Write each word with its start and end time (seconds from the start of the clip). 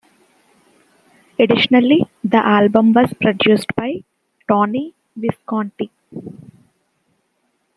Additionally, 1.37 2.09
the 2.23 2.37
album 2.37 2.91
was 2.91 3.13
produced 3.21 3.67
by 3.75 4.03
Tony 4.47 4.95
Visconti. 5.15 5.91